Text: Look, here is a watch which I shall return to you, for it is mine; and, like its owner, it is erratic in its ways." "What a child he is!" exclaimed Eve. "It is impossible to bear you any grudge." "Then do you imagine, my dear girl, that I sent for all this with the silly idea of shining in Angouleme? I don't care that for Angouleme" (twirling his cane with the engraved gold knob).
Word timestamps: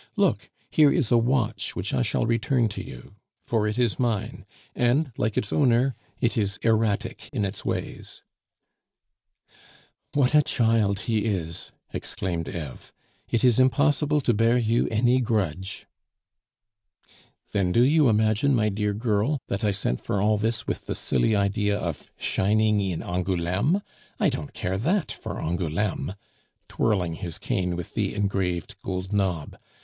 Look, 0.15 0.49
here 0.71 0.91
is 0.91 1.11
a 1.11 1.17
watch 1.19 1.75
which 1.75 1.93
I 1.93 2.01
shall 2.01 2.25
return 2.25 2.69
to 2.69 2.83
you, 2.83 3.13
for 3.43 3.67
it 3.67 3.77
is 3.77 3.99
mine; 3.99 4.47
and, 4.73 5.11
like 5.15 5.37
its 5.37 5.53
owner, 5.53 5.93
it 6.19 6.35
is 6.35 6.57
erratic 6.63 7.29
in 7.31 7.45
its 7.45 7.63
ways." 7.63 8.23
"What 10.15 10.33
a 10.33 10.41
child 10.41 11.01
he 11.01 11.25
is!" 11.25 11.71
exclaimed 11.93 12.49
Eve. 12.49 12.91
"It 13.29 13.43
is 13.43 13.59
impossible 13.59 14.21
to 14.21 14.33
bear 14.33 14.57
you 14.57 14.87
any 14.89 15.21
grudge." 15.21 15.85
"Then 17.51 17.71
do 17.71 17.83
you 17.83 18.09
imagine, 18.09 18.55
my 18.55 18.69
dear 18.69 18.95
girl, 18.95 19.37
that 19.49 19.63
I 19.63 19.69
sent 19.71 20.01
for 20.03 20.19
all 20.19 20.39
this 20.39 20.65
with 20.65 20.87
the 20.87 20.95
silly 20.95 21.35
idea 21.35 21.77
of 21.77 22.11
shining 22.17 22.79
in 22.81 23.03
Angouleme? 23.03 23.83
I 24.19 24.29
don't 24.29 24.53
care 24.55 24.79
that 24.79 25.11
for 25.11 25.39
Angouleme" 25.39 26.15
(twirling 26.67 27.13
his 27.13 27.37
cane 27.37 27.75
with 27.75 27.93
the 27.93 28.15
engraved 28.15 28.81
gold 28.81 29.13
knob). 29.13 29.57